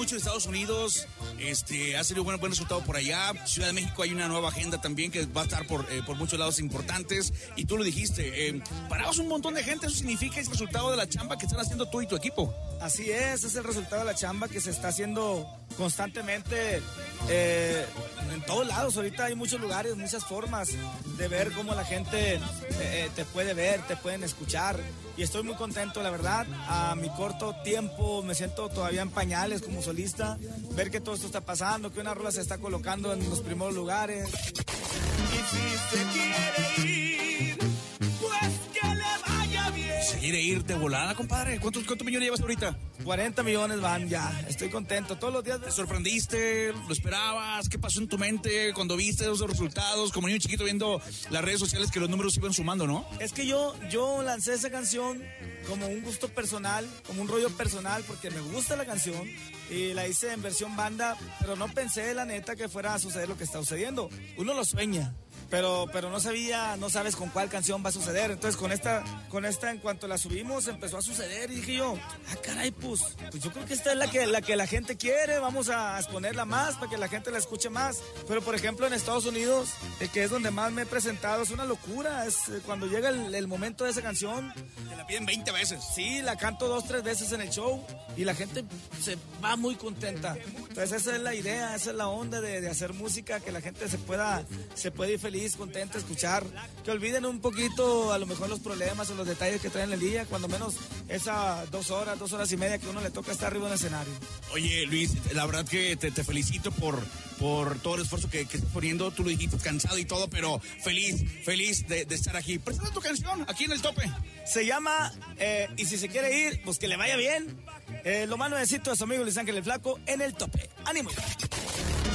Mucho 0.00 0.14
de 0.14 0.20
Estados 0.20 0.46
Unidos, 0.46 1.06
este, 1.38 1.94
ha 1.98 2.02
sido 2.04 2.24
buen, 2.24 2.40
buen 2.40 2.52
resultado 2.52 2.80
por 2.80 2.96
allá. 2.96 3.34
Ciudad 3.44 3.68
de 3.68 3.74
México 3.74 4.02
hay 4.02 4.12
una 4.12 4.28
nueva 4.28 4.48
agenda 4.48 4.80
también 4.80 5.10
que 5.10 5.26
va 5.26 5.42
a 5.42 5.44
estar 5.44 5.66
por, 5.66 5.86
eh, 5.92 6.00
por 6.06 6.16
muchos 6.16 6.38
lados 6.38 6.58
importantes. 6.58 7.34
Y 7.54 7.66
tú 7.66 7.76
lo 7.76 7.84
dijiste, 7.84 8.48
eh, 8.48 8.62
paramos 8.88 9.18
un 9.18 9.28
montón 9.28 9.52
de 9.52 9.62
gente, 9.62 9.88
eso 9.88 9.96
significa 9.96 10.40
el 10.40 10.46
resultado 10.46 10.90
de 10.90 10.96
la 10.96 11.06
chamba 11.06 11.36
que 11.36 11.44
están 11.44 11.60
haciendo 11.60 11.86
tú 11.90 12.00
y 12.00 12.06
tu 12.06 12.16
equipo. 12.16 12.54
Así 12.80 13.10
es, 13.10 13.44
es 13.44 13.54
el 13.56 13.64
resultado 13.64 14.00
de 14.00 14.06
la 14.06 14.14
chamba 14.14 14.48
que 14.48 14.58
se 14.58 14.70
está 14.70 14.88
haciendo 14.88 15.46
constantemente 15.76 16.82
eh, 17.28 17.86
en 18.32 18.42
todos 18.42 18.66
lados. 18.66 18.96
Ahorita 18.96 19.26
hay 19.26 19.34
muchos 19.34 19.60
lugares, 19.60 19.96
muchas 19.96 20.24
formas 20.24 20.70
de 21.16 21.28
ver 21.28 21.52
cómo 21.52 21.74
la 21.74 21.84
gente 21.84 22.34
eh, 22.34 22.40
eh, 22.70 23.10
te 23.14 23.24
puede 23.24 23.54
ver, 23.54 23.80
te 23.86 23.96
pueden 23.96 24.22
escuchar. 24.24 24.78
Y 25.16 25.22
estoy 25.22 25.42
muy 25.42 25.54
contento, 25.54 26.02
la 26.02 26.10
verdad. 26.10 26.46
A 26.68 26.94
mi 26.94 27.08
corto 27.10 27.54
tiempo 27.62 28.22
me 28.22 28.34
siento 28.34 28.68
todavía 28.68 29.02
en 29.02 29.10
pañales 29.10 29.62
como 29.62 29.82
solista. 29.82 30.38
Ver 30.72 30.90
que 30.90 31.00
todo 31.00 31.14
esto 31.14 31.26
está 31.26 31.40
pasando, 31.42 31.92
que 31.92 32.00
una 32.00 32.14
rola 32.14 32.30
se 32.30 32.40
está 32.40 32.58
colocando 32.58 33.12
en 33.12 33.28
los 33.28 33.40
primeros 33.40 33.74
lugares. 33.74 34.28
Y 34.28 35.36
si 35.50 35.96
se 35.96 36.04
quiere 36.12 36.90
ir, 36.90 37.58
pues 37.58 38.52
que 38.72 38.88
le 38.88 39.38
vaya 39.38 39.70
bien. 39.70 40.02
¿Se 40.02 40.18
quiere 40.18 40.40
ir 40.40 40.64
de 40.64 40.74
volada, 40.74 41.14
compadre? 41.14 41.60
¿Cuántos, 41.60 41.84
cuántos 41.84 42.06
millones 42.06 42.26
llevas 42.26 42.40
ahorita? 42.40 42.76
40 43.04 43.42
millones 43.42 43.80
van 43.80 44.08
ya. 44.08 44.44
Estoy 44.48 44.68
contento. 44.68 45.16
Todos 45.16 45.32
los 45.32 45.44
días. 45.44 45.60
¿Te 45.60 45.70
sorprendiste? 45.70 46.72
¿Lo 46.72 46.92
esperabas? 46.92 47.68
¿Qué 47.68 47.78
pasó 47.78 48.00
en 48.00 48.08
tu 48.08 48.18
mente 48.18 48.72
cuando 48.74 48.96
viste 48.96 49.24
esos 49.24 49.48
resultados? 49.48 50.12
Como 50.12 50.28
niño 50.28 50.38
chiquito 50.38 50.64
viendo 50.64 51.00
las 51.30 51.42
redes 51.42 51.60
sociales 51.60 51.90
que 51.90 52.00
los 52.00 52.08
números 52.08 52.36
iban 52.36 52.52
sumando, 52.52 52.86
¿no? 52.86 53.06
Es 53.18 53.32
que 53.32 53.46
yo, 53.46 53.74
yo 53.90 54.22
lancé 54.22 54.54
esa 54.54 54.70
canción 54.70 55.22
como 55.68 55.86
un 55.86 56.02
gusto 56.02 56.28
personal, 56.28 56.88
como 57.06 57.22
un 57.22 57.28
rollo 57.28 57.50
personal, 57.50 58.02
porque 58.06 58.30
me 58.30 58.40
gusta 58.40 58.76
la 58.76 58.84
canción 58.84 59.28
y 59.70 59.94
la 59.94 60.06
hice 60.08 60.32
en 60.32 60.42
versión 60.42 60.76
banda, 60.76 61.16
pero 61.40 61.56
no 61.56 61.68
pensé, 61.68 62.12
la 62.14 62.24
neta, 62.24 62.56
que 62.56 62.68
fuera 62.68 62.94
a 62.94 62.98
suceder 62.98 63.28
lo 63.28 63.36
que 63.36 63.44
está 63.44 63.58
sucediendo. 63.58 64.10
Uno 64.36 64.54
lo 64.54 64.64
sueña. 64.64 65.14
Pero, 65.50 65.88
pero 65.92 66.10
no 66.10 66.20
sabía, 66.20 66.76
no 66.76 66.90
sabes 66.90 67.16
con 67.16 67.28
cuál 67.28 67.48
canción 67.48 67.84
va 67.84 67.88
a 67.88 67.92
suceder. 67.92 68.30
Entonces 68.30 68.56
con 68.56 68.70
esta, 68.70 69.02
con 69.28 69.44
esta, 69.44 69.70
en 69.70 69.78
cuanto 69.78 70.06
la 70.06 70.16
subimos, 70.16 70.68
empezó 70.68 70.98
a 70.98 71.02
suceder 71.02 71.50
y 71.50 71.56
dije 71.56 71.74
yo, 71.74 71.96
ah, 72.28 72.36
caray, 72.42 72.70
pues, 72.70 73.00
pues 73.30 73.42
yo 73.42 73.52
creo 73.52 73.66
que 73.66 73.74
esta 73.74 73.92
es 73.92 73.98
la 73.98 74.08
que, 74.08 74.26
la 74.26 74.40
que 74.42 74.54
la 74.54 74.66
gente 74.66 74.96
quiere, 74.96 75.38
vamos 75.40 75.68
a 75.68 75.98
exponerla 75.98 76.44
más 76.44 76.76
para 76.76 76.88
que 76.88 76.98
la 76.98 77.08
gente 77.08 77.30
la 77.30 77.38
escuche 77.38 77.68
más. 77.68 78.00
Pero 78.28 78.42
por 78.42 78.54
ejemplo 78.54 78.86
en 78.86 78.92
Estados 78.92 79.26
Unidos, 79.26 79.70
eh, 80.00 80.08
que 80.12 80.22
es 80.22 80.30
donde 80.30 80.50
más 80.50 80.72
me 80.72 80.82
he 80.82 80.86
presentado, 80.86 81.42
es 81.42 81.50
una 81.50 81.64
locura. 81.64 82.26
Es 82.26 82.48
eh, 82.48 82.60
cuando 82.64 82.86
llega 82.86 83.08
el, 83.08 83.34
el 83.34 83.48
momento 83.48 83.84
de 83.84 83.90
esa 83.90 84.02
canción, 84.02 84.52
Te 84.88 84.96
la 84.96 85.06
piden 85.06 85.26
20 85.26 85.50
veces. 85.50 85.82
Sí, 85.94 86.22
la 86.22 86.36
canto 86.36 86.68
dos, 86.68 86.86
tres 86.86 87.02
veces 87.02 87.32
en 87.32 87.40
el 87.40 87.50
show 87.50 87.84
y 88.16 88.24
la 88.24 88.34
gente 88.34 88.64
se 89.02 89.18
va 89.42 89.56
muy 89.56 89.74
contenta. 89.74 90.36
Entonces 90.68 90.92
esa 90.92 91.16
es 91.16 91.22
la 91.22 91.34
idea, 91.34 91.74
esa 91.74 91.90
es 91.90 91.96
la 91.96 92.08
onda 92.08 92.40
de, 92.40 92.60
de 92.60 92.70
hacer 92.70 92.92
música, 92.92 93.40
que 93.40 93.50
la 93.50 93.60
gente 93.60 93.88
se 93.88 93.98
pueda, 93.98 94.44
se 94.74 94.90
puede 94.90 95.14
ir 95.14 95.18
feliz, 95.18 95.39
contenta, 95.56 95.98
escuchar, 95.98 96.44
que 96.84 96.90
olviden 96.90 97.24
un 97.24 97.40
poquito 97.40 98.12
a 98.12 98.18
lo 98.18 98.26
mejor 98.26 98.48
los 98.48 98.60
problemas 98.60 99.10
o 99.10 99.14
los 99.14 99.26
detalles 99.26 99.60
que 99.60 99.70
traen 99.70 99.92
el 99.92 100.00
día, 100.00 100.26
cuando 100.26 100.48
menos 100.48 100.74
esas 101.08 101.70
dos 101.70 101.90
horas, 101.90 102.18
dos 102.18 102.32
horas 102.32 102.50
y 102.52 102.56
media 102.56 102.78
que 102.78 102.88
uno 102.88 103.00
le 103.00 103.10
toca 103.10 103.32
estar 103.32 103.48
arriba 103.48 103.66
en 103.66 103.72
el 103.72 103.78
escenario. 103.78 104.12
Oye, 104.52 104.86
Luis, 104.86 105.12
la 105.32 105.46
verdad 105.46 105.66
que 105.66 105.96
te, 105.96 106.10
te 106.10 106.24
felicito 106.24 106.70
por, 106.72 106.98
por 107.38 107.78
todo 107.78 107.96
el 107.96 108.02
esfuerzo 108.02 108.28
que, 108.28 108.46
que 108.46 108.58
estás 108.58 108.72
poniendo. 108.72 109.10
Tú 109.10 109.24
lo 109.24 109.30
dijiste 109.30 109.56
cansado 109.58 109.98
y 109.98 110.04
todo, 110.04 110.28
pero 110.28 110.60
feliz, 110.82 111.22
feliz 111.44 111.86
de, 111.88 112.04
de 112.04 112.14
estar 112.14 112.36
aquí. 112.36 112.58
Presenta 112.58 112.90
tu 112.90 113.00
canción 113.00 113.44
aquí 113.48 113.64
en 113.64 113.72
el 113.72 113.82
tope. 113.82 114.10
Se 114.46 114.66
llama 114.66 115.12
eh, 115.38 115.68
Y 115.76 115.84
si 115.86 115.96
se 115.96 116.08
quiere 116.08 116.46
ir, 116.46 116.62
pues 116.64 116.78
que 116.78 116.88
le 116.88 116.96
vaya 116.96 117.16
bien. 117.16 117.56
Eh, 118.04 118.26
lo 118.28 118.36
más 118.36 118.50
nuevecito 118.50 118.90
de 118.90 118.96
su 118.96 119.04
amigo 119.04 119.22
Luis 119.24 119.36
Ángel 119.36 119.56
el 119.56 119.64
Flaco 119.64 119.98
en 120.06 120.20
el 120.20 120.34
tope. 120.34 120.68
¡Ánimo! 120.84 121.10
Y 121.10 121.14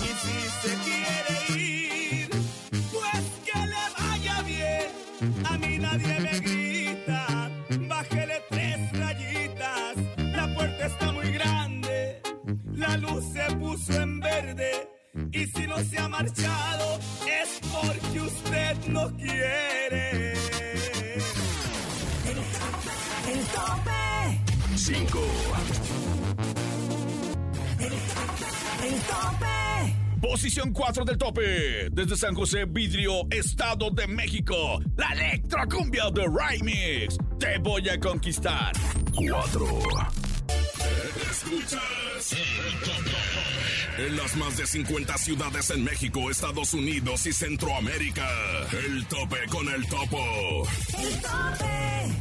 si 0.07 0.67
se 0.69 0.75
quiere 0.83 0.94
verde. 14.55 14.89
Y 15.31 15.45
si 15.45 15.67
no 15.67 15.77
se 15.77 15.97
ha 15.97 16.07
marchado, 16.07 16.99
es 17.25 17.59
porque 17.71 18.19
usted 18.19 18.77
no 18.87 19.11
quiere. 19.15 20.33
El 23.27 23.41
tope. 23.53 24.41
5, 24.75 25.19
El 28.83 29.01
tope. 29.01 29.95
Posición 30.21 30.73
4 30.73 31.05
del 31.05 31.17
tope. 31.17 31.89
Desde 31.91 32.15
San 32.17 32.35
José 32.35 32.65
Vidrio, 32.65 33.21
Estado 33.31 33.89
de 33.91 34.07
México. 34.07 34.79
La 34.97 35.09
electrocumbia 35.13 36.09
de 36.11 36.25
Remix. 36.27 37.17
Te 37.39 37.57
voy 37.59 37.87
a 37.89 37.99
conquistar. 37.99 38.73
4, 39.15 39.65
Escuchas 41.31 42.33
el 42.33 42.79
tope. 42.79 43.14
En 43.97 44.17
las 44.17 44.35
más 44.35 44.57
de 44.57 44.67
50 44.67 45.17
ciudades 45.17 45.69
en 45.69 45.81
México, 45.85 46.29
Estados 46.29 46.73
Unidos 46.73 47.25
y 47.27 47.31
Centroamérica. 47.31 48.27
El 48.71 49.05
tope 49.05 49.37
con 49.49 49.69
el 49.69 49.87
topo. 49.87 50.67
El 50.97 51.21
tope. 51.21 51.65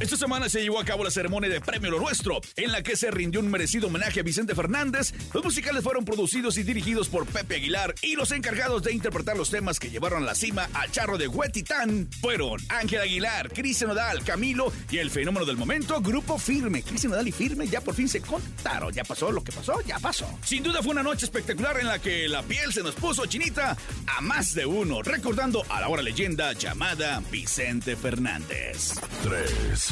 Esta 0.01 0.17
semana 0.17 0.49
se 0.49 0.63
llevó 0.63 0.79
a 0.79 0.85
cabo 0.85 1.03
la 1.03 1.11
ceremonia 1.11 1.51
de 1.51 1.61
Premio 1.61 1.91
Lo 1.91 1.99
Nuestro, 1.99 2.41
en 2.57 2.71
la 2.73 2.83
que 2.83 2.97
se 2.97 3.11
rindió 3.11 3.41
un 3.41 3.51
merecido 3.51 3.89
homenaje 3.89 4.21
a 4.21 4.23
Vicente 4.23 4.55
Fernández. 4.55 5.13
Los 5.33 5.45
musicales 5.45 5.83
fueron 5.83 6.05
producidos 6.05 6.59
y 6.59 6.63
dirigidos 6.63 7.09
por 7.09 7.27
Pepe 7.27 7.57
Aguilar 7.57 7.95
y 8.03 8.15
los 8.15 8.31
encargados 8.31 8.83
de 8.85 8.93
interpretar 8.93 9.37
los 9.37 9.51
temas 9.51 9.81
que 9.81 9.91
llevaron 9.91 10.23
a 10.23 10.27
la 10.27 10.35
cima 10.35 10.69
a 10.75 10.89
Charro 10.89 11.19
de 11.19 11.29
Huetitán 11.29 12.09
fueron 12.21 12.61
Ángel 12.69 13.01
Aguilar, 13.01 13.53
Cristian 13.53 13.89
Nodal, 13.89 14.23
Camilo 14.25 14.73
y 14.91 14.99
el 14.99 15.11
fenómeno 15.11 15.45
del 15.45 15.57
momento, 15.57 16.01
Grupo 16.01 16.39
Firme. 16.39 16.83
Cristian 16.83 17.11
Nodal 17.13 17.29
y 17.29 17.33
Firme 17.33 17.67
ya 17.67 17.81
por 17.81 17.95
fin 17.95 18.09
se 18.09 18.21
contaron. 18.21 18.93
Ya 18.93 19.05
pasó 19.05 19.33
lo 19.33 19.43
que 19.43 19.53
pasó, 19.53 19.81
ya 19.83 19.99
pasó. 19.99 20.27
Sin 20.45 20.63
duda 20.63 20.83
fue 20.83 20.93
una 20.93 21.03
noche 21.03 21.25
espectacular 21.25 21.64
en 21.73 21.87
la 21.87 21.99
que 21.99 22.29
la 22.29 22.43
piel 22.43 22.73
se 22.73 22.83
nos 22.83 22.95
puso 22.95 23.25
chinita 23.27 23.77
a 24.07 24.21
más 24.21 24.55
de 24.55 24.67
uno, 24.67 25.03
recordando 25.03 25.65
a 25.71 25.81
la 25.81 25.89
hora 25.89 26.03
leyenda 26.03 26.53
llamada 26.53 27.23
Vicente 27.31 27.97
Fernández. 27.97 28.93
3. 29.23 29.89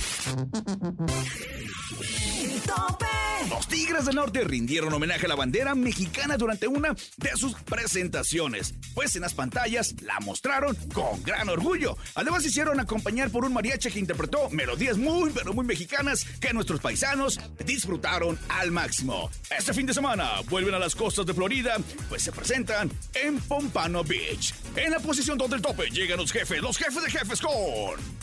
El 2.01 2.61
tope. 2.63 3.07
Los 3.49 3.67
Tigres 3.67 4.05
del 4.07 4.15
Norte 4.15 4.45
rindieron 4.45 4.93
homenaje 4.93 5.27
a 5.27 5.29
la 5.29 5.35
bandera 5.35 5.75
mexicana 5.75 6.37
durante 6.37 6.69
una 6.69 6.95
de 7.17 7.31
sus 7.37 7.55
presentaciones, 7.55 8.75
pues 8.95 9.17
en 9.17 9.23
las 9.23 9.35
pantallas 9.35 9.95
la 10.01 10.21
mostraron 10.21 10.77
con 10.95 11.23
gran 11.23 11.49
orgullo. 11.49 11.97
Además 12.15 12.47
hicieron 12.47 12.79
acompañar 12.79 13.31
por 13.31 13.45
un 13.45 13.53
mariachi 13.53 13.91
que 13.91 13.99
interpretó 13.99 14.49
melodías 14.51 14.97
muy 14.97 15.31
pero 15.31 15.53
muy 15.53 15.67
mexicanas 15.67 16.25
que 16.41 16.53
nuestros 16.53 16.81
paisanos 16.81 17.41
disfrutaron 17.65 18.39
al 18.49 18.71
máximo. 18.71 19.31
Este 19.57 19.75
fin 19.75 19.87
de 19.87 19.95
semana 19.95 20.41
vuelven 20.49 20.75
a 20.75 20.79
las 20.79 20.95
costas 20.95 21.27
de 21.27 21.35
Florida, 21.35 21.77
pues 22.09 22.23
se 22.23 22.33
presentan 22.33 22.91
en 23.15 23.41
Pompano 23.41 24.05
Beach. 24.05 24.55
En 24.77 24.93
la 24.93 25.01
posición 25.01 25.37
donde 25.37 25.57
el 25.57 25.63
tope 25.63 25.91
llegan 25.91 26.19
los 26.19 26.33
jefes, 26.33 26.63
los 26.63 26.79
jefes 26.79 27.03
de 27.03 27.11
jefes 27.11 27.41
con 27.41 27.53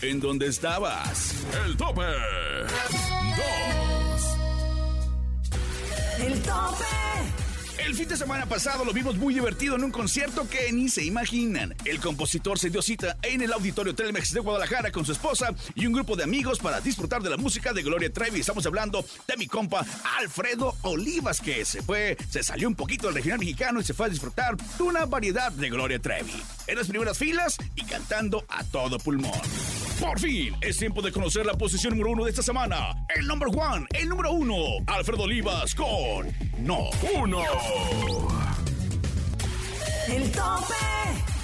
¿En 0.02 0.20
dónde 0.20 0.48
estabas? 0.48 1.36
El 1.66 1.76
tope. 1.76 2.02
2. 2.02 3.59
El 7.90 7.96
fin 7.96 8.08
de 8.08 8.18
semana 8.18 8.46
pasado 8.46 8.86
lo 8.86 8.94
vimos 8.94 9.16
muy 9.18 9.34
divertido 9.34 9.76
en 9.76 9.84
un 9.84 9.90
concierto 9.90 10.48
que 10.48 10.72
ni 10.72 10.90
se 10.90 11.04
imaginan. 11.04 11.74
El 11.86 12.00
compositor 12.00 12.60
se 12.60 12.70
dio 12.70 12.84
cita 12.84 13.18
en 13.24 13.42
el 13.42 13.52
auditorio 13.52 13.96
Telmex 13.96 14.32
de 14.32 14.42
Guadalajara 14.42 14.92
con 14.92 15.06
su 15.06 15.12
esposa 15.12 15.56
y 15.74 15.88
un 15.88 15.94
grupo 15.94 16.16
de 16.16 16.24
amigos 16.24 16.60
para 16.60 16.82
disfrutar 16.82 17.24
de 17.24 17.32
la 17.32 17.38
música 17.38 17.74
de 17.74 17.82
Gloria 17.82 18.14
Trevi. 18.14 18.42
Estamos 18.42 18.64
hablando 18.68 19.04
de 19.28 19.38
mi 19.38 19.48
compa 19.48 19.84
Alfredo 20.20 20.76
Olivas, 20.84 21.42
que 21.42 21.66
se 21.66 21.82
fue, 21.82 22.16
se 22.30 22.44
salió 22.44 22.68
un 22.68 22.76
poquito 22.76 23.08
del 23.08 23.16
regional 23.16 23.40
mexicano 23.40 23.80
y 23.80 23.84
se 23.84 23.96
fue 23.96 24.06
a 24.06 24.10
disfrutar 24.10 24.56
de 24.56 24.84
una 24.84 25.06
variedad 25.06 25.52
de 25.52 25.70
Gloria 25.72 25.98
Trevi. 25.98 26.44
En 26.68 26.78
las 26.78 26.88
primeras 26.88 27.18
filas 27.18 27.58
y 27.76 27.84
cantando 27.86 28.46
a 28.50 28.64
todo 28.66 29.00
pulmón. 29.00 29.32
Por 30.00 30.18
fin, 30.20 30.56
es 30.62 30.78
tiempo 30.78 31.02
de 31.02 31.12
conocer 31.12 31.46
la 31.46 31.54
posición 31.54 31.92
número 31.94 32.12
uno 32.12 32.24
de 32.24 32.30
esta 32.30 32.42
semana. 32.42 33.06
El 33.14 33.28
number 33.28 33.50
one, 33.50 33.86
el 33.94 34.08
número 34.08 34.32
uno, 34.32 34.56
Alfredo 34.88 35.24
Olivas 35.24 35.76
con 35.76 36.32
No. 36.60 36.90
Uno. 37.16 37.42
El 40.08 40.32
tope. 40.32 41.39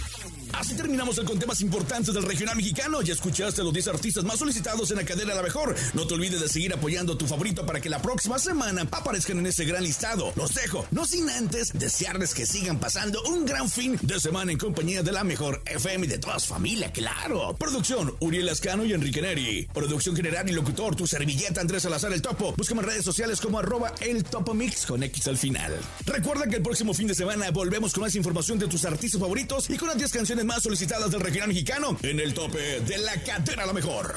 Así 0.57 0.73
terminamos 0.73 1.17
el 1.17 1.25
con 1.25 1.37
temas 1.37 1.59
importantes 1.61 2.13
del 2.13 2.23
regional 2.23 2.55
mexicano. 2.55 3.01
Ya 3.01 3.13
escuchaste 3.13 3.61
los 3.61 3.73
10 3.73 3.87
artistas 3.89 4.23
más 4.23 4.39
solicitados 4.39 4.89
en 4.91 4.97
la 4.97 5.05
cadena 5.05 5.33
La 5.33 5.41
Mejor. 5.41 5.75
No 5.93 6.07
te 6.07 6.13
olvides 6.13 6.39
de 6.39 6.47
seguir 6.47 6.73
apoyando 6.73 7.13
a 7.13 7.17
tu 7.17 7.27
favorito 7.27 7.65
para 7.65 7.81
que 7.81 7.89
la 7.89 8.01
próxima 8.01 8.39
semana 8.39 8.83
aparezcan 8.83 9.39
en 9.39 9.47
ese 9.47 9.65
gran 9.65 9.83
listado. 9.83 10.31
Los 10.35 10.53
dejo, 10.53 10.85
no 10.91 11.05
sin 11.05 11.29
antes 11.29 11.73
desearles 11.73 12.33
que 12.33 12.45
sigan 12.45 12.79
pasando 12.79 13.21
un 13.23 13.45
gran 13.45 13.69
fin 13.69 13.99
de 14.01 14.19
semana 14.19 14.51
en 14.53 14.57
compañía 14.57 15.03
de 15.03 15.11
La 15.11 15.23
Mejor 15.23 15.61
FM 15.65 16.05
y 16.05 16.09
de 16.09 16.19
toda 16.19 16.39
su 16.39 16.53
familia, 16.53 16.91
claro. 16.91 17.55
Producción, 17.57 18.15
Uriel 18.19 18.47
Ascano 18.47 18.85
y 18.85 18.93
Enrique 18.93 19.21
Neri. 19.21 19.67
Producción 19.73 20.15
general 20.15 20.49
y 20.49 20.53
locutor, 20.53 20.95
tu 20.95 21.05
servilleta 21.05 21.59
Andrés 21.59 21.83
Salazar 21.83 22.13
El 22.13 22.21
Topo. 22.21 22.53
Búscame 22.55 22.81
en 22.81 22.87
redes 22.87 23.03
sociales 23.05 23.41
como 23.41 23.59
arroba 23.59 23.93
el 23.99 24.23
Topo 24.23 24.53
Mix 24.53 24.85
con 24.85 25.03
X 25.03 25.27
al 25.27 25.37
final. 25.37 25.73
Recuerda 26.05 26.47
que 26.47 26.55
el 26.57 26.63
próximo 26.63 26.93
fin 26.93 27.07
de 27.07 27.15
semana 27.15 27.51
volvemos 27.51 27.93
con 27.93 28.03
más 28.03 28.15
información 28.15 28.57
de 28.57 28.67
tus 28.67 28.85
artistas 28.85 29.19
favoritos 29.19 29.69
y 29.69 29.77
con 29.77 29.89
las 29.89 29.97
10 29.97 30.11
canciones 30.45 30.55
más 30.55 30.63
solicitadas 30.63 31.11
del 31.11 31.21
regional 31.21 31.49
mexicano 31.49 31.97
en 32.03 32.19
el 32.19 32.33
tope 32.33 32.79
de 32.81 32.97
la 32.99 33.13
cadena 33.23 33.65
La 33.65 33.73
Mejor. 33.73 34.15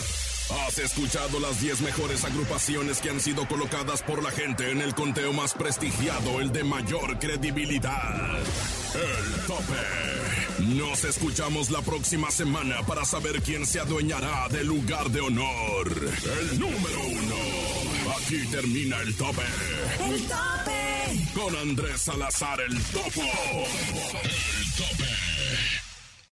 Has 0.66 0.78
escuchado 0.78 1.40
las 1.40 1.60
10 1.60 1.82
mejores 1.82 2.24
agrupaciones 2.24 3.00
que 3.00 3.10
han 3.10 3.20
sido 3.20 3.46
colocadas 3.46 4.02
por 4.02 4.22
la 4.22 4.30
gente 4.30 4.70
en 4.70 4.80
el 4.80 4.94
conteo 4.94 5.32
más 5.32 5.52
prestigiado, 5.52 6.40
el 6.40 6.50
de 6.52 6.64
mayor 6.64 7.18
credibilidad. 7.18 8.38
El 8.94 9.46
tope. 9.46 10.74
Nos 10.74 11.04
escuchamos 11.04 11.70
la 11.70 11.82
próxima 11.82 12.30
semana 12.30 12.82
para 12.86 13.04
saber 13.04 13.42
quién 13.42 13.66
se 13.66 13.80
adueñará 13.80 14.48
del 14.48 14.66
lugar 14.66 15.10
de 15.10 15.20
honor. 15.20 16.10
El 16.40 16.58
número 16.58 17.00
uno. 17.06 17.36
Aquí 18.16 18.46
termina 18.50 19.00
el 19.00 19.14
tope. 19.16 19.42
El 20.00 20.22
tope. 20.22 20.78
Con 21.34 21.56
Andrés 21.56 22.00
Salazar 22.00 22.60
el 22.60 22.82
Topo. 22.84 23.22
El 24.24 24.72
tope. 24.76 25.07